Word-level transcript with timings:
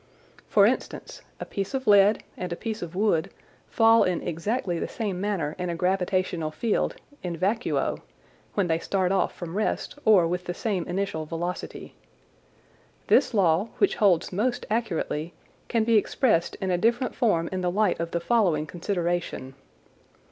For 0.49 0.65
instance, 0.65 1.21
a 1.39 1.45
piece 1.45 1.75
of 1.75 1.85
lead 1.85 2.23
and 2.35 2.51
a 2.51 2.55
piece 2.55 2.81
of 2.81 2.95
wood 2.95 3.29
fall 3.67 4.03
in 4.03 4.27
exactly 4.27 4.79
the 4.79 4.87
same 4.87 5.21
manner 5.21 5.55
in 5.59 5.69
a 5.69 5.75
gravitational 5.75 6.49
field 6.49 6.95
(in 7.21 7.37
vacuo), 7.37 7.99
when 8.55 8.65
they 8.65 8.79
start 8.79 9.11
off 9.11 9.35
from 9.35 9.53
rest 9.55 9.99
or 10.03 10.27
with 10.27 10.45
the 10.45 10.55
same 10.55 10.87
initial 10.87 11.27
velocity. 11.27 11.93
This 13.09 13.31
law, 13.35 13.67
which 13.77 13.97
holds 13.97 14.33
most 14.33 14.65
accurately, 14.71 15.35
can 15.67 15.83
be 15.83 15.97
expressed 15.97 16.55
in 16.55 16.71
a 16.71 16.79
different 16.79 17.13
form 17.13 17.47
in 17.51 17.61
the 17.61 17.69
light 17.69 17.99
of 17.99 18.09
the 18.09 18.19
following 18.19 18.65
consideration. 18.65 19.53